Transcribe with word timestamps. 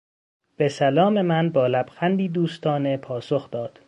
به 0.57 0.67
سلام 0.69 1.21
من 1.21 1.49
با 1.49 1.67
لبخندی 1.67 2.29
دوستانه 2.29 2.97
پاسخ 2.97 3.51
داد. 3.51 3.79